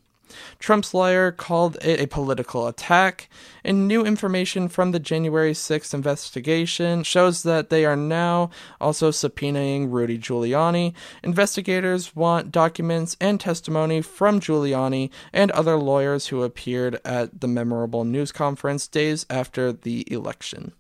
Trump's 0.59 0.95
lawyer 0.95 1.31
called 1.31 1.77
it 1.83 2.01
a 2.01 2.07
political 2.07 2.67
attack, 2.67 3.29
and 3.65 3.89
new 3.89 4.05
information 4.05 4.69
from 4.69 4.93
the 4.93 4.99
January 4.99 5.53
6th 5.53 5.95
investigation 5.95 7.03
shows 7.03 7.43
that 7.43 7.71
they 7.71 7.85
are 7.85 7.97
now 7.97 8.51
also 8.81 9.11
subpoenaing 9.11 9.91
Rudy 9.91 10.19
Giuliani. 10.19 10.95
Investigators 11.23 12.15
want 12.17 12.53
documents 12.53 13.17
and 13.21 13.41
testimony 13.41 14.01
from 14.01 14.41
Giuliani 14.41 15.11
and 15.33 15.51
other 15.53 15.77
lawyers 15.77 16.29
who 16.29 16.43
appeared 16.43 17.01
at 17.05 17.41
the 17.41 17.49
memorable 17.49 18.05
news 18.05 18.33
conference 18.33 18.89
days 18.89 19.27
after 19.31 19.73
the 19.73 20.11
election. 20.13 20.73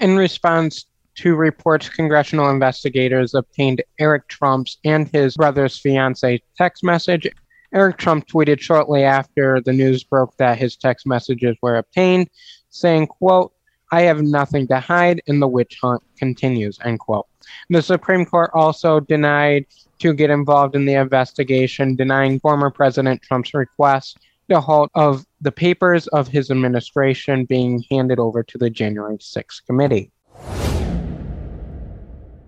In 0.00 0.16
response 0.16 0.86
to 1.16 1.36
reports, 1.36 1.88
congressional 1.88 2.50
investigators 2.50 3.34
obtained 3.34 3.82
Eric 3.98 4.28
Trump's 4.28 4.78
and 4.84 5.08
his 5.08 5.36
brother's 5.36 5.78
fiance 5.78 6.42
text 6.56 6.82
message. 6.82 7.28
Eric 7.74 7.98
Trump 7.98 8.28
tweeted 8.28 8.60
shortly 8.60 9.02
after 9.02 9.60
the 9.60 9.72
news 9.72 10.04
broke 10.04 10.36
that 10.36 10.58
his 10.58 10.76
text 10.76 11.06
messages 11.06 11.56
were 11.60 11.76
obtained, 11.76 12.30
saying, 12.70 13.08
quote, 13.08 13.52
I 13.90 14.02
have 14.02 14.22
nothing 14.22 14.68
to 14.68 14.78
hide 14.78 15.20
and 15.26 15.42
the 15.42 15.48
witch 15.48 15.78
hunt 15.82 16.02
continues, 16.16 16.78
end 16.84 17.00
quote. 17.00 17.26
The 17.68 17.82
Supreme 17.82 18.26
Court 18.26 18.50
also 18.54 19.00
denied 19.00 19.66
to 19.98 20.14
get 20.14 20.30
involved 20.30 20.76
in 20.76 20.86
the 20.86 20.94
investigation, 20.94 21.96
denying 21.96 22.40
former 22.40 22.70
President 22.70 23.22
Trump's 23.22 23.54
request 23.54 24.18
to 24.50 24.60
halt 24.60 24.90
of 24.94 25.26
the 25.40 25.52
papers 25.52 26.06
of 26.08 26.28
his 26.28 26.50
administration 26.50 27.44
being 27.44 27.84
handed 27.90 28.18
over 28.18 28.42
to 28.42 28.58
the 28.58 28.70
January 28.70 29.18
6th 29.18 29.64
committee. 29.66 30.12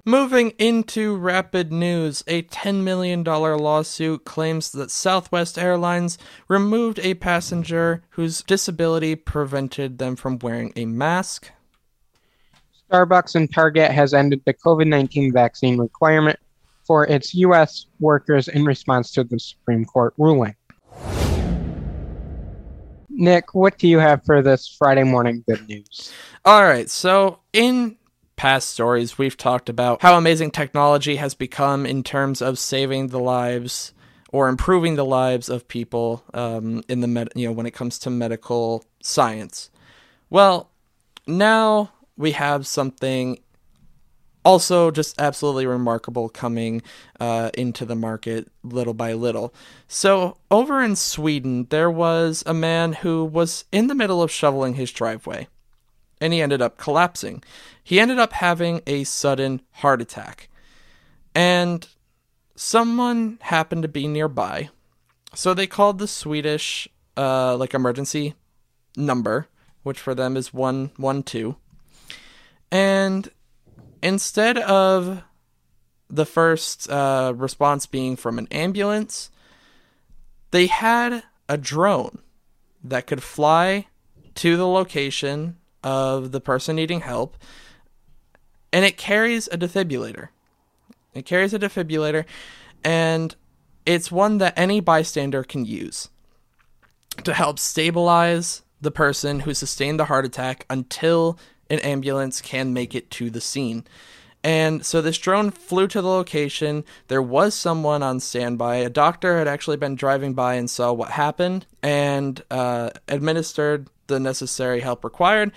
Moving 0.08 0.50
into 0.50 1.16
rapid 1.16 1.72
news, 1.72 2.22
a 2.28 2.42
$10 2.42 2.84
million 2.84 3.24
lawsuit 3.24 4.24
claims 4.24 4.70
that 4.70 4.92
Southwest 4.92 5.58
Airlines 5.58 6.16
removed 6.46 7.00
a 7.00 7.14
passenger 7.14 8.04
whose 8.10 8.44
disability 8.44 9.16
prevented 9.16 9.98
them 9.98 10.14
from 10.14 10.38
wearing 10.38 10.72
a 10.76 10.84
mask. 10.84 11.50
Starbucks 12.88 13.34
and 13.34 13.52
Target 13.52 13.90
has 13.90 14.14
ended 14.14 14.42
the 14.46 14.54
COVID-19 14.54 15.32
vaccine 15.32 15.76
requirement 15.76 16.38
for 16.84 17.04
its 17.08 17.34
U.S. 17.34 17.86
workers 17.98 18.46
in 18.46 18.64
response 18.64 19.10
to 19.10 19.24
the 19.24 19.40
Supreme 19.40 19.84
Court 19.84 20.14
ruling. 20.18 20.54
Nick, 23.10 23.56
what 23.56 23.76
do 23.76 23.88
you 23.88 23.98
have 23.98 24.24
for 24.24 24.40
this 24.40 24.68
Friday 24.68 25.02
morning 25.02 25.42
good 25.48 25.68
news? 25.68 26.12
All 26.44 26.62
right, 26.62 26.88
so 26.88 27.40
in 27.52 27.96
past 28.36 28.68
stories, 28.68 29.18
we've 29.18 29.36
talked 29.36 29.68
about 29.68 30.02
how 30.02 30.16
amazing 30.16 30.50
technology 30.50 31.16
has 31.16 31.34
become 31.34 31.86
in 31.86 32.02
terms 32.02 32.40
of 32.40 32.58
saving 32.58 33.08
the 33.08 33.18
lives 33.18 33.92
or 34.32 34.48
improving 34.48 34.96
the 34.96 35.04
lives 35.04 35.48
of 35.48 35.66
people 35.68 36.22
um, 36.34 36.82
in 36.88 37.00
the 37.00 37.08
med- 37.08 37.32
you 37.34 37.46
know 37.46 37.52
when 37.52 37.66
it 37.66 37.72
comes 37.72 37.98
to 38.00 38.10
medical 38.10 38.84
science. 39.00 39.70
Well, 40.30 40.70
now 41.26 41.90
we 42.16 42.32
have 42.32 42.66
something 42.66 43.38
also 44.44 44.92
just 44.92 45.20
absolutely 45.20 45.66
remarkable 45.66 46.28
coming 46.28 46.80
uh, 47.18 47.50
into 47.54 47.84
the 47.84 47.96
market 47.96 48.48
little 48.62 48.94
by 48.94 49.12
little. 49.12 49.52
So, 49.88 50.36
over 50.50 50.82
in 50.82 50.94
Sweden, 50.94 51.66
there 51.70 51.90
was 51.90 52.44
a 52.46 52.54
man 52.54 52.92
who 52.92 53.24
was 53.24 53.64
in 53.72 53.88
the 53.88 53.94
middle 53.94 54.22
of 54.22 54.30
shoveling 54.30 54.74
his 54.74 54.92
driveway 54.92 55.48
and 56.20 56.32
he 56.32 56.40
ended 56.40 56.62
up 56.62 56.78
collapsing. 56.78 57.42
He 57.82 58.00
ended 58.00 58.18
up 58.18 58.32
having 58.32 58.80
a 58.86 59.04
sudden 59.04 59.62
heart 59.72 60.00
attack. 60.00 60.48
And 61.34 61.86
someone 62.54 63.38
happened 63.42 63.82
to 63.82 63.88
be 63.88 64.08
nearby. 64.08 64.70
So 65.34 65.52
they 65.52 65.66
called 65.66 65.98
the 65.98 66.08
Swedish 66.08 66.88
uh, 67.16 67.56
like 67.56 67.74
emergency 67.74 68.34
number, 68.96 69.48
which 69.82 70.00
for 70.00 70.14
them 70.14 70.36
is 70.36 70.54
112. 70.54 71.56
And 72.72 73.30
instead 74.02 74.58
of 74.58 75.22
the 76.08 76.26
first 76.26 76.90
uh, 76.90 77.34
response 77.36 77.86
being 77.86 78.16
from 78.16 78.38
an 78.38 78.48
ambulance, 78.50 79.30
they 80.50 80.66
had 80.66 81.24
a 81.48 81.56
drone 81.56 82.18
that 82.82 83.06
could 83.06 83.22
fly 83.22 83.86
to 84.36 84.56
the 84.56 84.66
location 84.66 85.56
of 85.86 86.32
the 86.32 86.40
person 86.40 86.74
needing 86.74 87.00
help, 87.00 87.36
and 88.72 88.84
it 88.84 88.96
carries 88.96 89.46
a 89.46 89.56
defibrillator. 89.56 90.30
It 91.14 91.24
carries 91.24 91.54
a 91.54 91.60
defibrillator, 91.60 92.24
and 92.82 93.36
it's 93.86 94.10
one 94.10 94.38
that 94.38 94.58
any 94.58 94.80
bystander 94.80 95.44
can 95.44 95.64
use 95.64 96.08
to 97.22 97.32
help 97.32 97.60
stabilize 97.60 98.62
the 98.80 98.90
person 98.90 99.40
who 99.40 99.54
sustained 99.54 100.00
the 100.00 100.06
heart 100.06 100.24
attack 100.24 100.66
until 100.68 101.38
an 101.70 101.78
ambulance 101.78 102.40
can 102.40 102.72
make 102.72 102.92
it 102.92 103.08
to 103.12 103.30
the 103.30 103.40
scene. 103.40 103.84
And 104.46 104.86
so 104.86 105.02
this 105.02 105.18
drone 105.18 105.50
flew 105.50 105.88
to 105.88 106.00
the 106.00 106.06
location. 106.06 106.84
There 107.08 107.20
was 107.20 107.52
someone 107.52 108.04
on 108.04 108.20
standby. 108.20 108.76
A 108.76 108.88
doctor 108.88 109.38
had 109.38 109.48
actually 109.48 109.76
been 109.76 109.96
driving 109.96 110.34
by 110.34 110.54
and 110.54 110.70
saw 110.70 110.92
what 110.92 111.10
happened 111.10 111.66
and 111.82 112.40
uh, 112.48 112.90
administered 113.08 113.88
the 114.06 114.20
necessary 114.20 114.82
help 114.82 115.02
required, 115.02 115.50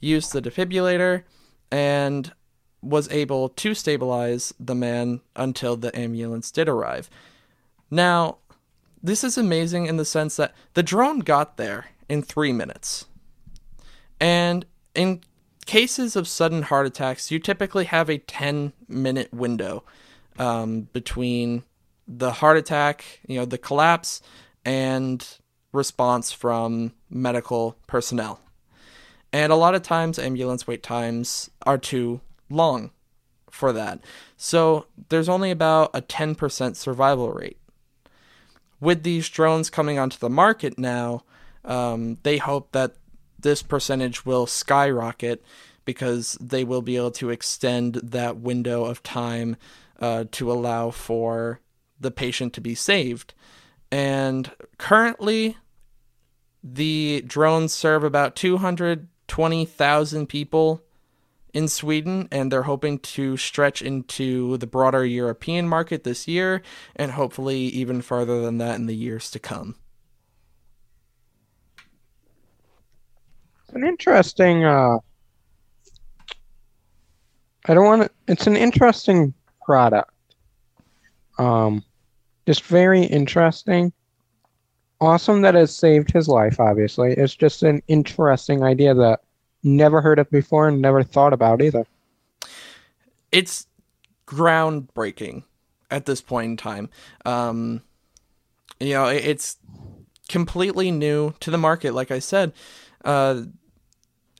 used 0.00 0.32
the 0.32 0.42
defibrillator, 0.42 1.22
and 1.70 2.32
was 2.82 3.08
able 3.12 3.48
to 3.48 3.74
stabilize 3.74 4.52
the 4.58 4.74
man 4.74 5.20
until 5.36 5.76
the 5.76 5.96
ambulance 5.96 6.50
did 6.50 6.68
arrive. 6.68 7.08
Now, 7.92 8.38
this 9.00 9.22
is 9.22 9.38
amazing 9.38 9.86
in 9.86 9.98
the 9.98 10.04
sense 10.04 10.34
that 10.34 10.52
the 10.74 10.82
drone 10.82 11.20
got 11.20 11.58
there 11.58 11.90
in 12.08 12.22
three 12.22 12.52
minutes. 12.52 13.06
And 14.18 14.66
in 14.96 15.20
cases 15.66 16.16
of 16.16 16.28
sudden 16.28 16.62
heart 16.62 16.86
attacks, 16.86 17.30
you 17.30 17.38
typically 17.38 17.84
have 17.84 18.08
a 18.08 18.18
10 18.18 18.72
minute 18.88 19.32
window 19.32 19.84
um, 20.38 20.88
between 20.92 21.62
the 22.06 22.32
heart 22.32 22.56
attack, 22.56 23.20
you 23.26 23.38
know, 23.38 23.44
the 23.44 23.58
collapse, 23.58 24.20
and 24.64 25.38
response 25.72 26.32
from 26.32 26.92
medical 27.10 27.76
personnel. 27.86 28.40
And 29.32 29.52
a 29.52 29.56
lot 29.56 29.74
of 29.74 29.82
times, 29.82 30.18
ambulance 30.18 30.66
wait 30.66 30.82
times 30.82 31.50
are 31.64 31.78
too 31.78 32.20
long 32.50 32.90
for 33.50 33.72
that. 33.72 34.00
So 34.36 34.86
there's 35.08 35.28
only 35.28 35.50
about 35.50 35.90
a 35.94 36.02
10% 36.02 36.76
survival 36.76 37.32
rate. 37.32 37.58
With 38.80 39.04
these 39.04 39.28
drones 39.28 39.70
coming 39.70 39.98
onto 39.98 40.18
the 40.18 40.28
market 40.28 40.78
now, 40.78 41.22
um, 41.64 42.18
they 42.24 42.38
hope 42.38 42.72
that 42.72 42.96
this 43.42 43.62
percentage 43.62 44.24
will 44.24 44.46
skyrocket 44.46 45.44
because 45.84 46.38
they 46.40 46.64
will 46.64 46.82
be 46.82 46.96
able 46.96 47.10
to 47.10 47.30
extend 47.30 47.94
that 47.96 48.36
window 48.36 48.84
of 48.84 49.02
time 49.02 49.56
uh, 50.00 50.24
to 50.32 50.50
allow 50.50 50.90
for 50.90 51.60
the 52.00 52.10
patient 52.10 52.52
to 52.54 52.60
be 52.60 52.74
saved. 52.74 53.34
And 53.90 54.50
currently, 54.78 55.56
the 56.62 57.22
drones 57.26 57.72
serve 57.72 58.04
about 58.04 58.36
220,000 58.36 60.26
people 60.28 60.82
in 61.52 61.68
Sweden, 61.68 62.28
and 62.32 62.50
they're 62.50 62.62
hoping 62.62 62.98
to 62.98 63.36
stretch 63.36 63.82
into 63.82 64.56
the 64.56 64.66
broader 64.66 65.04
European 65.04 65.68
market 65.68 66.04
this 66.04 66.26
year 66.26 66.62
and 66.96 67.12
hopefully 67.12 67.58
even 67.58 68.00
farther 68.00 68.40
than 68.40 68.58
that 68.58 68.76
in 68.76 68.86
the 68.86 68.96
years 68.96 69.30
to 69.30 69.38
come. 69.38 69.76
An 73.72 73.84
interesting. 73.84 74.64
Uh, 74.64 74.98
I 77.66 77.74
don't 77.74 77.84
want 77.84 78.02
to. 78.02 78.10
It's 78.28 78.46
an 78.46 78.56
interesting 78.56 79.34
product. 79.64 80.10
Um, 81.38 81.84
just 82.46 82.64
very 82.64 83.02
interesting. 83.04 83.92
Awesome 85.00 85.42
that 85.42 85.56
it 85.56 85.68
saved 85.68 86.12
his 86.12 86.28
life. 86.28 86.60
Obviously, 86.60 87.12
it's 87.12 87.34
just 87.34 87.62
an 87.62 87.82
interesting 87.88 88.62
idea 88.62 88.94
that 88.94 89.20
never 89.62 90.00
heard 90.00 90.18
of 90.18 90.30
before 90.30 90.68
and 90.68 90.80
never 90.80 91.02
thought 91.02 91.32
about 91.32 91.62
either. 91.62 91.86
It's 93.30 93.66
groundbreaking 94.26 95.44
at 95.90 96.06
this 96.06 96.20
point 96.20 96.50
in 96.50 96.56
time. 96.56 96.90
Um, 97.24 97.82
you 98.80 98.94
know, 98.94 99.06
it's 99.06 99.56
completely 100.28 100.90
new 100.90 101.34
to 101.40 101.50
the 101.50 101.58
market. 101.58 101.94
Like 101.94 102.10
I 102.10 102.18
said, 102.18 102.52
uh, 103.04 103.42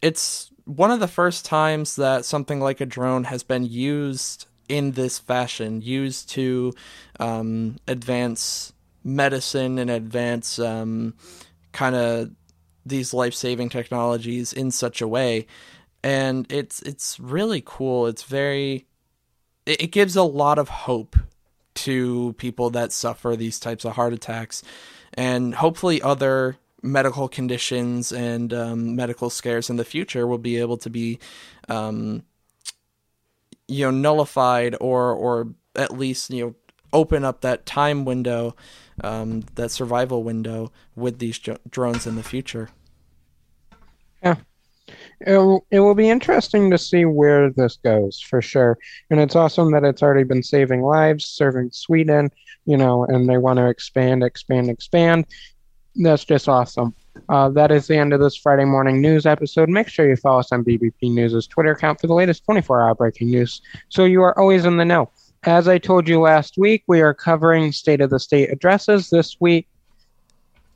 it's 0.03 0.51
one 0.65 0.91
of 0.91 1.01
the 1.01 1.09
first 1.09 1.45
times 1.45 1.97
that 1.97 2.25
something 2.25 2.61
like 2.61 2.81
a 2.81 2.87
drone 2.87 3.25
has 3.25 3.43
been 3.43 3.65
used 3.65 4.47
in 4.69 4.93
this 4.93 5.19
fashion, 5.19 5.81
used 5.81 6.29
to 6.31 6.73
um, 7.21 7.77
advance 7.89 8.73
medicine 9.05 9.79
and 9.79 9.91
advance 9.91 10.59
um, 10.59 11.15
kind 11.73 11.95
of 11.95 12.31
these 12.85 13.15
life-saving 13.15 13.69
technologies 13.69 14.53
in 14.53 14.71
such 14.71 15.01
a 15.01 15.09
way. 15.09 15.47
And 16.03 16.51
it's 16.51 16.83
it's 16.83 17.21
really 17.21 17.63
cool. 17.65 18.07
It's 18.07 18.25
very 18.25 18.87
it, 19.67 19.83
it 19.83 19.93
gives 19.93 20.17
a 20.17 20.23
lot 20.23 20.59
of 20.59 20.69
hope 20.69 21.17
to 21.75 22.35
people 22.35 22.71
that 22.71 22.93
suffer 22.93 23.37
these 23.37 23.61
types 23.61 23.85
of 23.85 23.93
heart 23.93 24.13
attacks. 24.13 24.63
And 25.15 25.55
hopefully 25.55 26.03
other 26.03 26.57
medical 26.83 27.29
conditions 27.29 28.13
and 28.13 28.53
um, 28.53 28.97
medical 28.97 29.31
scares 29.31 29.71
in 29.71 29.77
the 29.77 29.85
future 29.85 30.27
will 30.27 30.39
be 30.39 30.57
able 30.57 30.77
to 30.77 30.91
be 30.91 31.19
um, 31.69 32.23
you 33.69 33.85
know 33.85 33.91
nullified 33.91 34.77
or 34.81 35.13
or 35.13 35.49
at 35.77 35.97
least 35.97 36.31
you 36.31 36.45
know 36.45 36.55
open 36.93 37.25
up 37.25 37.41
that 37.41 37.65
time 37.65 38.05
window 38.05 38.55
um, 39.03 39.45
that 39.55 39.71
survival 39.71 40.23
window 40.23 40.71
with 40.95 41.19
these 41.19 41.39
jo- 41.39 41.57
drones 41.71 42.07
in 42.07 42.17
the 42.17 42.23
future. 42.23 42.69
Yeah. 44.23 44.37
It, 45.21 45.63
it 45.71 45.81
will 45.81 45.95
be 45.95 46.11
interesting 46.11 46.71
to 46.71 46.77
see 46.77 47.05
where 47.05 47.51
this 47.51 47.77
goes 47.77 48.21
for 48.21 48.43
sure. 48.43 48.77
And 49.11 49.21
it's 49.21 49.37
awesome 49.37 49.71
that 49.73 49.85
it's 49.85 50.03
already 50.03 50.25
been 50.25 50.43
saving 50.43 50.83
lives 50.83 51.25
serving 51.25 51.71
sweden 51.71 52.31
you 52.65 52.77
know 52.77 53.05
and 53.05 53.29
they 53.29 53.39
want 53.39 53.59
to 53.59 53.69
expand 53.69 54.23
expand 54.23 54.71
expand 54.71 55.27
that's 55.97 56.25
just 56.25 56.49
awesome 56.49 56.95
uh, 57.29 57.49
that 57.51 57.71
is 57.71 57.87
the 57.87 57.97
end 57.97 58.13
of 58.13 58.21
this 58.21 58.37
Friday 58.37 58.65
morning 58.65 59.01
news 59.01 59.27
episode. 59.27 59.69
Make 59.69 59.89
sure 59.89 60.09
you 60.09 60.17
follow 60.17 60.41
us 60.41 60.53
on 60.53 60.65
BBP 60.65 61.13
News' 61.13 61.47
Twitter 61.47 61.73
account 61.73 62.01
for 62.01 62.07
the 62.07 62.15
latest 62.15 62.45
24 62.45 62.83
hour 62.83 62.95
breaking 62.95 63.31
news 63.31 63.61
so 63.89 64.05
you 64.05 64.23
are 64.23 64.39
always 64.39 64.65
in 64.65 64.77
the 64.77 64.85
know. 64.85 65.11
As 65.45 65.67
I 65.67 65.79
told 65.79 66.09
you 66.09 66.21
last 66.21 66.57
week, 66.57 66.85
we 66.87 67.01
are 67.01 67.13
covering 67.13 67.73
State 67.73 68.01
of 68.01 68.11
the 68.11 68.21
State 68.21 68.51
addresses. 68.51 69.11
This 69.11 69.37
week, 69.41 69.67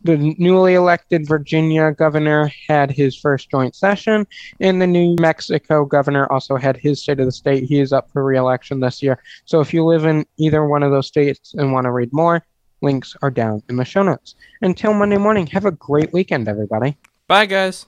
the 0.02 0.34
newly 0.38 0.74
elected 0.74 1.26
Virginia 1.26 1.92
governor 1.92 2.50
had 2.68 2.90
his 2.90 3.16
first 3.16 3.50
joint 3.50 3.76
session, 3.76 4.26
and 4.60 4.82
the 4.82 4.86
New 4.86 5.16
Mexico 5.20 5.84
governor 5.84 6.30
also 6.32 6.56
had 6.56 6.76
his 6.76 7.00
State 7.00 7.20
of 7.20 7.26
the 7.26 7.32
State. 7.32 7.64
He 7.64 7.80
is 7.80 7.92
up 7.92 8.10
for 8.10 8.24
reelection 8.24 8.80
this 8.80 9.02
year. 9.02 9.22
So 9.44 9.60
if 9.60 9.72
you 9.72 9.84
live 9.84 10.04
in 10.04 10.26
either 10.36 10.66
one 10.66 10.82
of 10.82 10.90
those 10.90 11.06
states 11.06 11.54
and 11.54 11.72
want 11.72 11.84
to 11.84 11.92
read 11.92 12.12
more, 12.12 12.44
Links 12.86 13.16
are 13.20 13.32
down 13.32 13.64
in 13.68 13.74
the 13.74 13.84
show 13.84 14.04
notes. 14.04 14.36
Until 14.62 14.94
Monday 14.94 15.16
morning, 15.16 15.48
have 15.48 15.64
a 15.64 15.72
great 15.72 16.12
weekend, 16.12 16.46
everybody. 16.46 16.96
Bye, 17.26 17.46
guys. 17.46 17.86